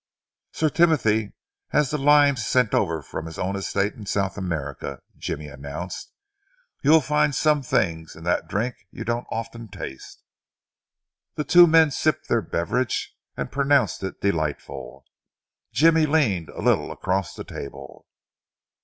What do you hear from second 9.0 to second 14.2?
don't often taste." The two men sipped their beverage and pronounced